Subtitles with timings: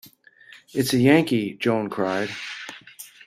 [0.73, 2.31] It's a Yankee, Joan cried.